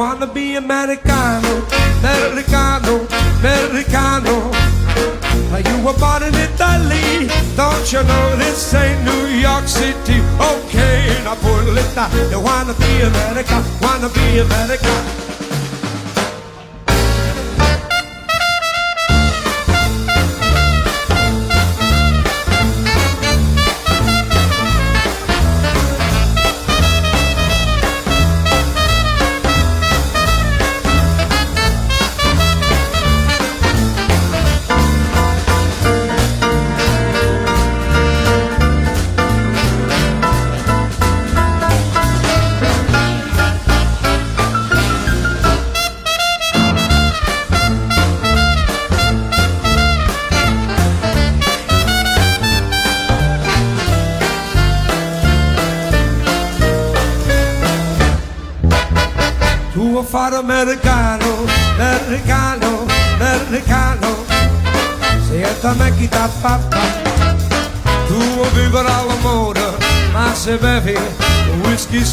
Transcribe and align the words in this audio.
Wanna 0.00 0.26
be 0.26 0.56
Americano. 0.56 1.62
Americano. 1.98 3.06
Americano. 3.40 4.34
You 5.68 5.76
were 5.84 5.98
born 6.00 6.22
in 6.22 6.34
Italy. 6.34 7.28
Don't 7.54 7.92
you 7.92 8.02
know 8.04 8.36
this 8.36 8.72
ain't 8.72 9.04
New 9.04 9.26
York 9.26 9.68
City? 9.68 10.18
Okay, 10.40 11.04
Napolitana. 11.26 12.30
You 12.32 12.40
wanna 12.40 12.72
be 12.80 12.92
America. 13.10 13.62
Wanna 13.82 14.08
be 14.08 14.38
America. 14.38 15.09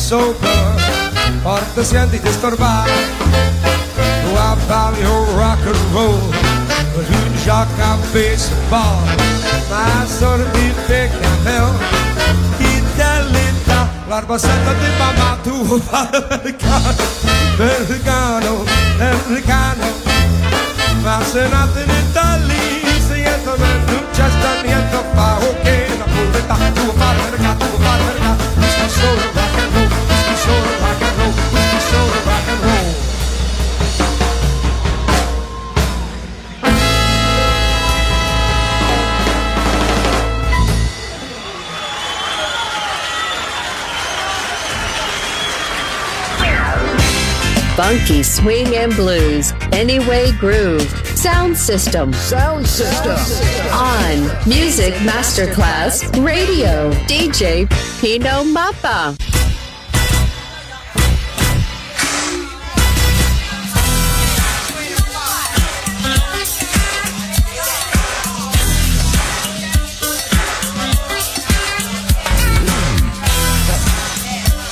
Sopra, 0.08 0.74
porta 1.42 1.84
senti 1.84 2.18
disturbare. 2.22 2.92
Tu 4.24 4.36
abballi 4.38 5.04
o 5.04 5.26
rock 5.36 5.66
and 5.66 5.92
roll, 5.92 6.34
tu 6.94 7.02
giochi 7.44 7.82
a 7.82 7.98
baseball, 8.14 9.04
ma 9.70 10.06
sono 10.08 10.46
di 10.54 10.74
peccamel, 10.86 11.74
chi 12.58 12.84
te 12.96 13.24
li 13.32 13.46
dà? 13.66 13.86
L'erba 14.08 14.38
di 14.38 14.90
mamma, 14.98 15.38
tu 15.44 15.82
fare 15.82 16.26
americano, 16.30 17.04
americano, 17.58 18.64
americano, 19.00 19.86
ma 21.02 21.20
se 21.30 21.48
nati 21.50 21.82
in 21.82 21.92
Italia, 22.08 22.56
se 23.06 23.18
io 23.18 23.36
non 23.44 24.06
c'è 24.14 24.30
sta 24.30 24.62
niente 24.62 25.04
fa, 25.14 25.36
ok, 25.36 25.68
la 25.98 26.06
pubertà, 26.06 26.56
tu 26.74 26.94
fare 26.96 27.20
americano, 27.20 27.58
tu 27.58 27.82
fare 27.82 28.02
americano, 28.02 28.38
whisky 28.56 28.90
soda, 28.90 29.06
rock 29.06 29.36
and 29.36 29.36
roll, 29.36 29.37
Funky 47.78 48.24
swing 48.24 48.76
and 48.76 48.92
blues. 48.96 49.54
Anyway 49.72 50.32
groove. 50.40 50.82
Sound 51.16 51.56
system. 51.56 52.12
Sound 52.12 52.66
system. 52.66 53.12
On 53.72 54.50
Music 54.50 54.96
Masterclass 55.06 56.02
Radio. 56.26 56.92
DJ 57.06 57.70
Pino 58.02 58.44
Mappa. 58.46 59.16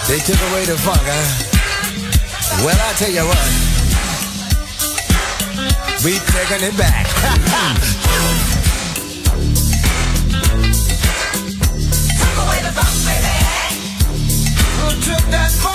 They 0.08 0.18
took 0.18 0.42
away 0.50 0.66
the 0.66 0.76
funk, 0.84 1.02
huh? 1.04 1.55
Well, 2.66 2.82
I 2.82 2.94
tell 2.94 3.12
you 3.12 3.22
what. 3.22 3.38
We 6.04 6.18
taking 6.18 6.64
it 6.68 6.76
back. 6.76 7.06
Ha 7.48 7.76
away 12.42 12.60
the 12.66 12.72
bug 12.74 12.94
baby 13.06 13.38
Who 14.78 14.88
took 15.02 15.24
that 15.32 15.52
funk 15.62 15.75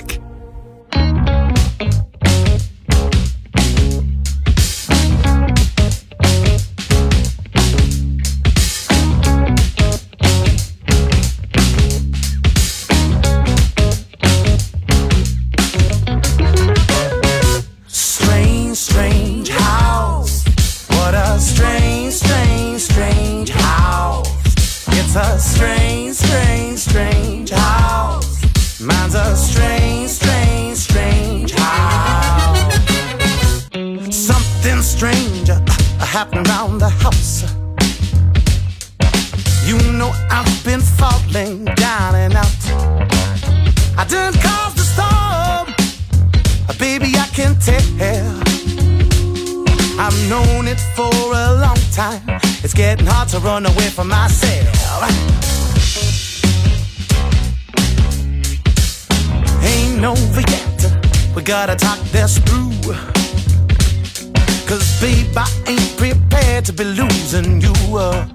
Cause 64.71 65.01
babe, 65.01 65.35
I 65.35 65.51
ain't 65.67 65.97
prepared 65.97 66.63
to 66.63 66.71
be 66.71 66.85
losing 66.85 67.59
you. 67.59 67.73
Uh, 67.93 68.25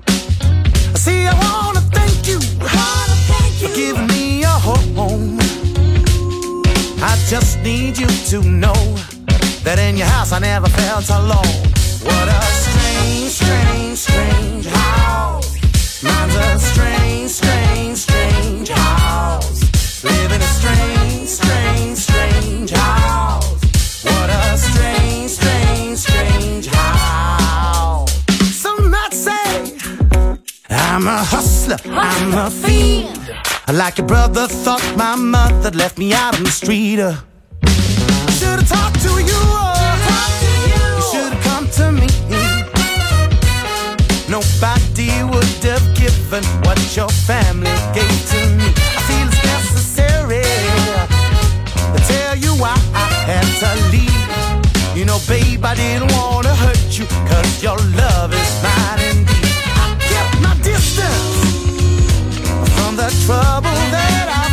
see, 0.94 1.26
I 1.26 1.32
wanna 1.32 1.80
thank 1.80 2.28
you, 2.28 2.38
wanna 2.60 3.16
thank 3.24 3.62
you. 3.62 3.68
for 3.68 3.74
giving 3.74 4.06
me 4.08 4.42
a 4.42 4.48
home. 4.48 5.38
I 7.00 7.16
just 7.26 7.58
need 7.62 7.96
you 7.96 8.06
to 8.32 8.42
know 8.42 8.76
that 9.64 9.78
in 9.78 9.96
your 9.96 10.08
house 10.08 10.32
I 10.32 10.40
never 10.40 10.68
felt 10.68 11.08
alone. 11.08 11.56
What 12.04 12.28
a 12.28 12.42
strange, 12.64 13.32
strange, 13.32 13.96
strange 13.96 14.66
house. 14.66 15.56
Mine's 16.02 16.34
a 16.34 16.58
strange, 16.58 17.30
strange, 17.30 17.96
strange 17.96 18.68
house. 18.68 20.04
Living 20.04 20.42
a 20.42 20.50
strange, 20.58 21.28
strange. 21.30 21.65
hustler. 31.66 31.92
I'm 31.92 32.34
a 32.34 32.50
fiend. 32.50 33.34
Like 33.72 33.98
your 33.98 34.06
brother 34.06 34.46
thought 34.46 34.82
my 34.96 35.16
mother 35.16 35.70
left 35.70 35.98
me 35.98 36.12
out 36.12 36.36
on 36.36 36.44
the 36.44 36.50
street. 36.50 37.00
Uh. 37.00 37.16
Should've 38.38 38.68
talked 38.68 39.00
to 39.02 39.12
you. 39.20 39.42
Uh. 39.42 39.86
You 40.70 41.02
should've 41.10 41.42
come 41.42 41.68
to 41.78 41.92
me. 41.92 42.06
Nobody 44.28 45.10
would 45.24 45.64
have 45.64 45.86
given 45.94 46.44
what 46.64 46.78
your 46.96 47.08
family 47.08 47.70
gave 47.94 48.18
to 48.32 48.40
me. 48.58 48.68
I 48.96 49.02
feel 49.08 49.28
it's 49.28 49.44
necessary 49.54 50.42
to 51.94 52.00
tell 52.06 52.36
you 52.36 52.52
why 52.60 52.74
I 52.94 53.06
had 53.30 53.48
to 53.62 53.70
leave. 53.92 54.96
You 54.96 55.04
know, 55.04 55.18
babe, 55.28 55.64
I 55.64 55.74
didn't 55.74 56.12
wanna 56.12 56.54
hurt 56.54 56.98
you, 56.98 57.06
cause 57.28 57.62
your 57.62 57.76
love 57.96 58.32
is. 58.32 58.45
trouble 63.10 63.70
that 63.92 64.28
I 64.28 64.46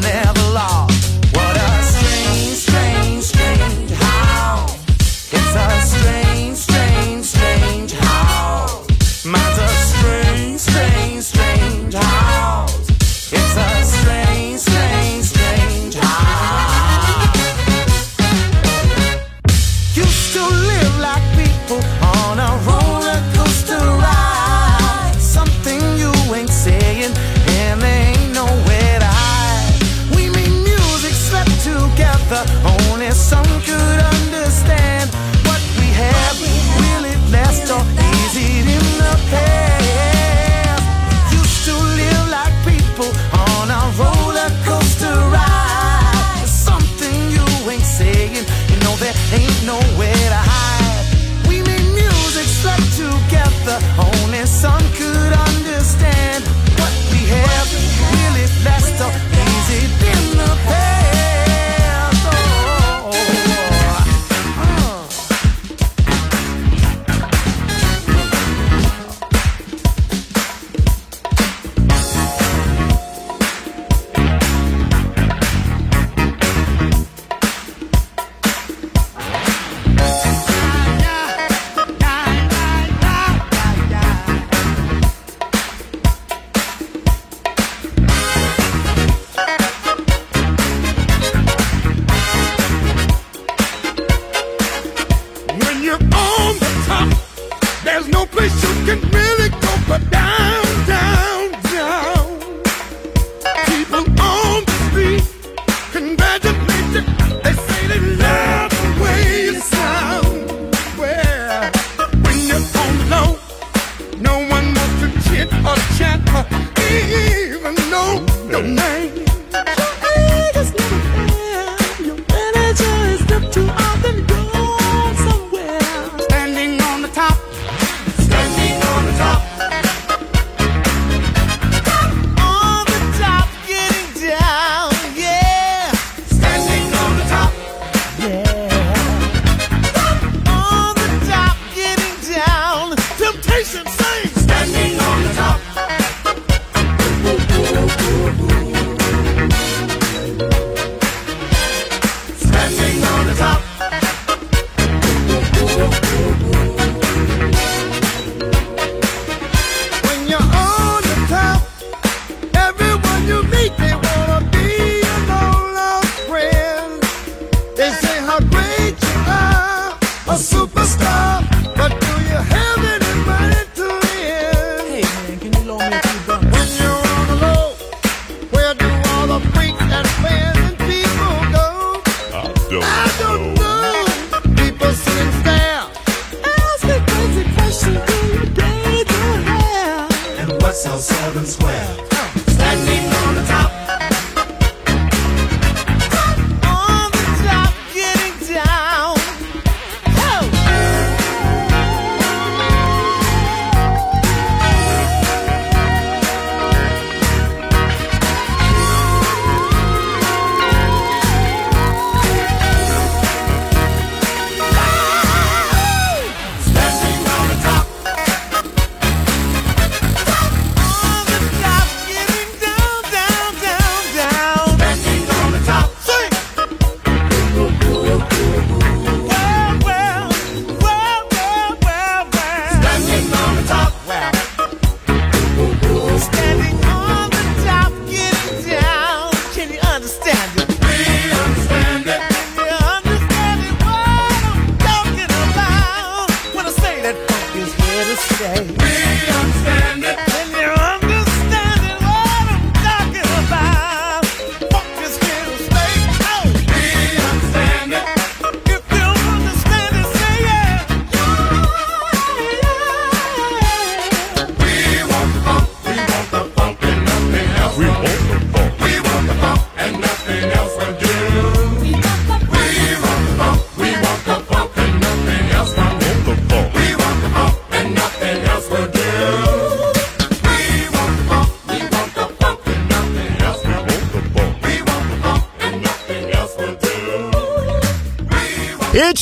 never 0.00 0.52
lost. 0.52 0.95
another 32.36 32.65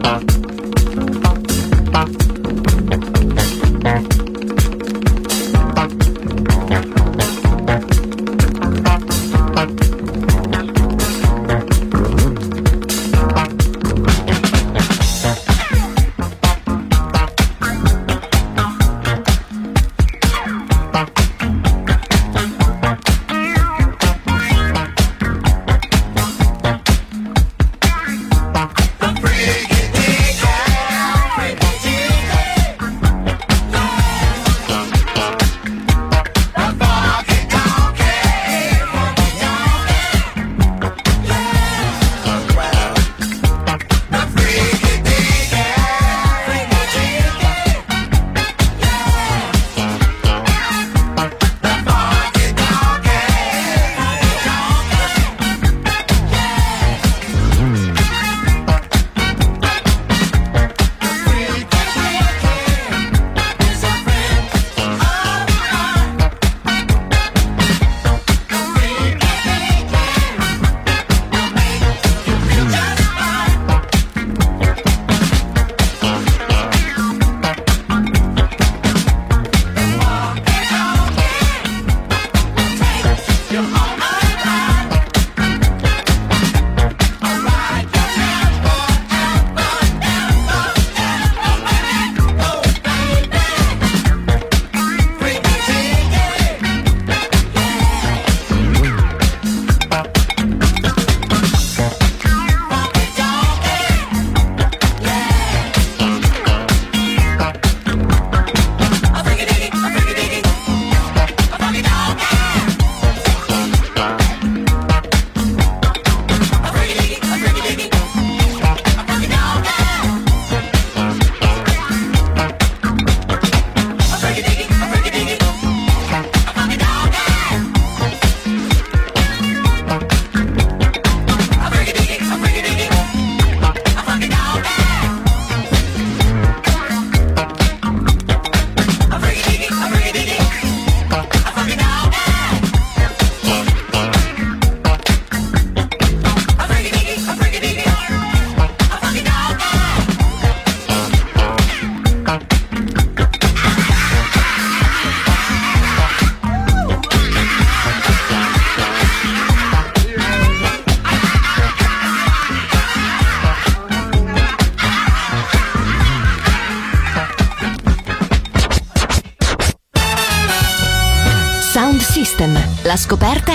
Bye. 0.00 0.39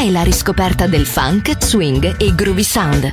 E 0.06 0.12
la 0.12 0.22
riscoperta 0.22 0.86
del 0.86 1.08
funk, 1.08 1.58
swing 1.64 2.18
e 2.20 2.36
groovy 2.36 2.64
sound. 2.64 3.10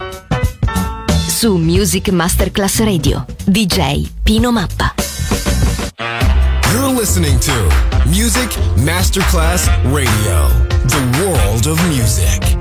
Su 1.26 1.56
Music 1.56 2.10
Masterclass 2.10 2.80
Radio, 2.80 3.24
DJ 3.46 4.10
Pino 4.22 4.52
Mappa. 4.52 4.92
You're 6.70 6.92
listening 6.94 7.38
to 7.38 7.52
Music 8.04 8.58
Masterclass 8.76 9.70
Radio, 9.84 10.48
the 10.84 11.18
world 11.18 11.66
of 11.66 11.80
music. 11.88 12.58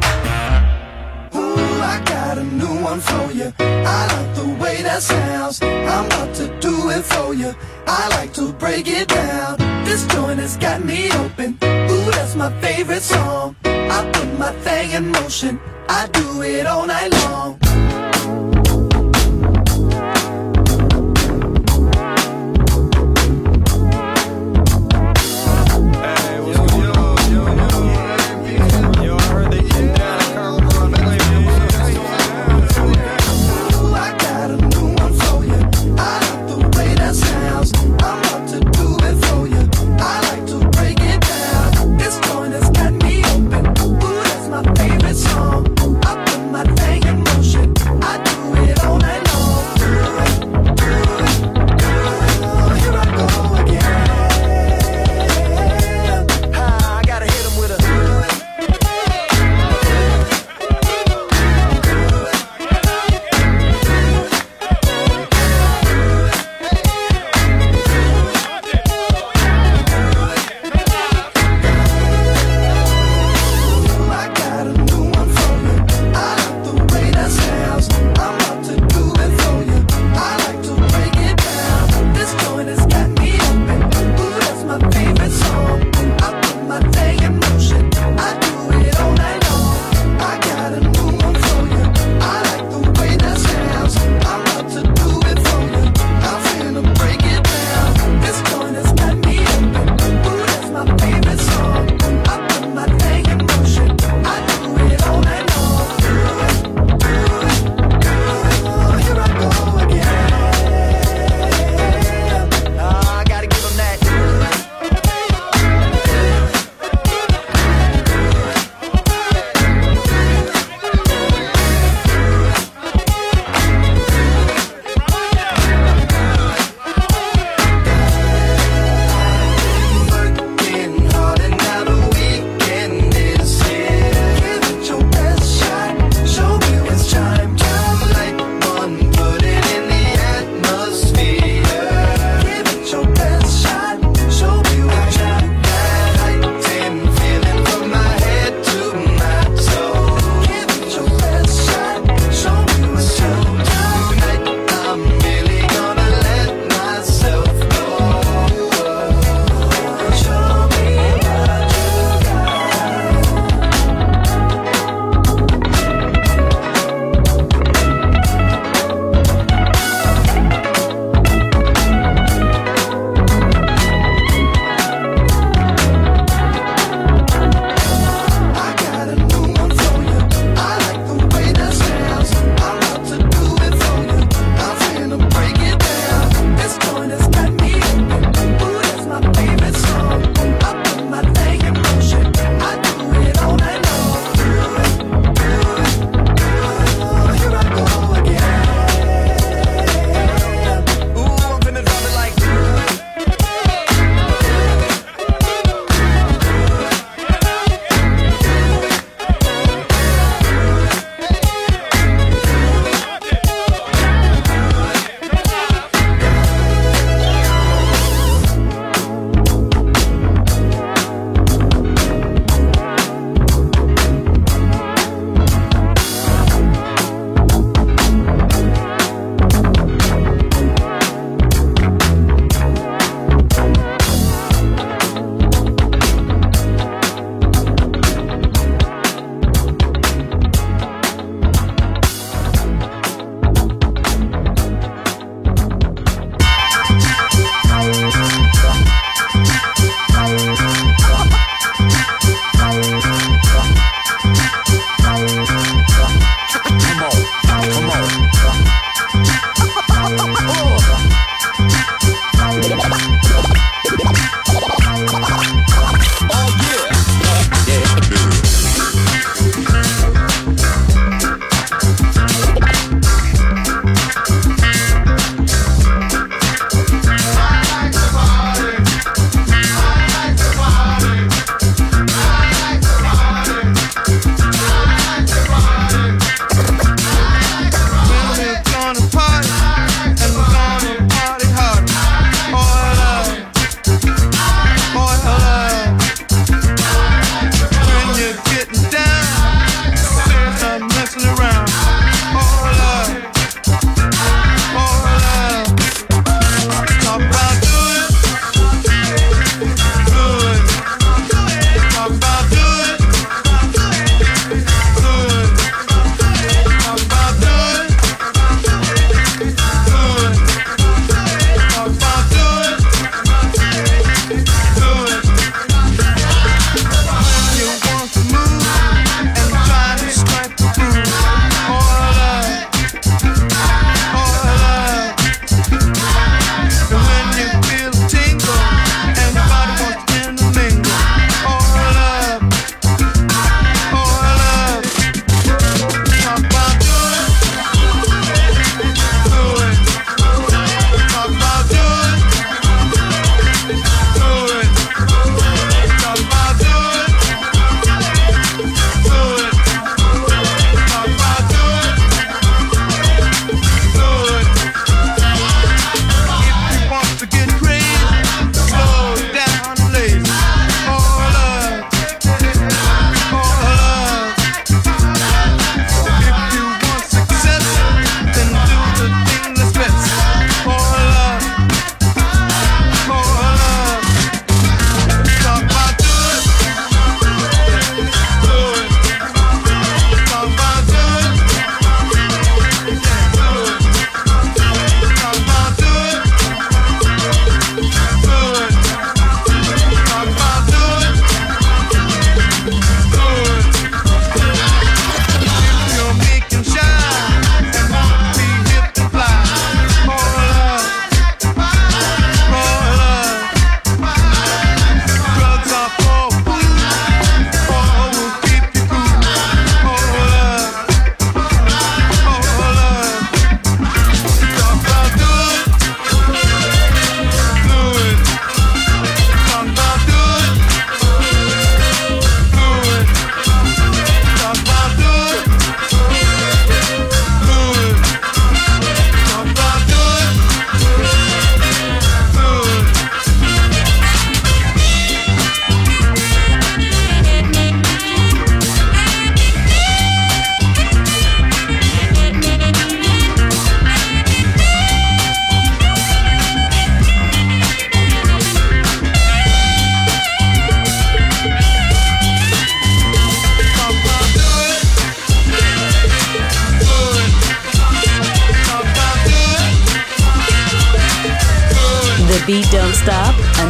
Ooh, 1.35 1.81
I 1.81 1.99
got 2.05 2.37
a 2.37 2.43
new 2.43 2.81
one 2.81 3.01
for 3.01 3.33
you. 3.33 3.51
I 3.59 4.07
like 4.07 4.33
the 4.35 4.47
way 4.61 4.81
that 4.81 5.01
sounds. 5.01 5.61
I'm 5.61 6.05
about 6.05 6.33
to 6.35 6.47
do 6.61 6.89
it 6.89 7.03
for 7.03 7.33
you. 7.33 7.53
I 7.85 8.07
like 8.17 8.31
to 8.35 8.53
break 8.53 8.87
it 8.87 9.09
down. 9.09 9.57
This 9.83 10.07
joint 10.07 10.39
has 10.39 10.55
got 10.55 10.85
me 10.85 11.11
open. 11.19 11.57
Ooh, 11.61 12.11
that's 12.11 12.35
my 12.35 12.49
favorite 12.61 13.03
song. 13.03 13.50
My 14.41 14.51
thing 14.65 14.89
in 14.93 15.11
motion. 15.11 15.61
I 15.87 16.07
do 16.07 16.41
it 16.41 16.65
all 16.65 16.87
night 16.87 17.13
long. 17.25 17.50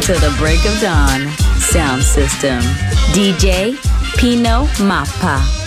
to 0.06 0.14
the 0.14 0.34
break 0.36 0.58
of 0.64 0.80
dawn. 0.80 1.30
Sound 1.60 2.02
system. 2.02 2.58
DJ 3.14 3.76
Pino 4.16 4.64
Mappa. 4.78 5.61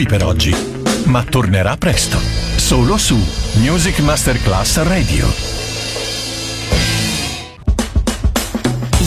Qui 0.00 0.08
per 0.08 0.24
oggi, 0.24 0.54
ma 1.06 1.22
tornerà 1.24 1.76
presto, 1.76 2.18
solo 2.56 2.96
su 2.96 3.18
Music 3.56 3.98
Masterclass 3.98 4.80
Radio. 4.84 5.26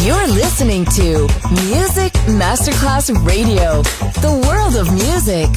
You're 0.03 0.27
listening 0.27 0.85
to 0.93 1.27
Music 1.71 2.13
Masterclass 2.27 3.09
Radio, 3.23 3.81
the 4.21 4.39
world 4.45 4.75
of 4.75 4.91
music. 4.91 5.49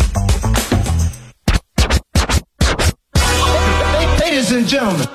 Ladies 4.18 4.52
and 4.52 4.66
gentlemen. 4.66 5.06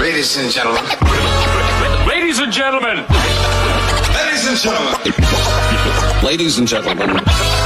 Ladies 0.00 0.36
and 0.36 0.50
gentlemen. 0.50 0.82
Ladies 2.08 2.40
and 2.40 2.50
gentlemen. 2.50 3.04
Ladies 4.16 4.48
and 4.48 4.58
gentlemen. 4.58 6.24
Ladies 6.24 6.58
and 6.58 6.66
gentlemen. 6.66 7.65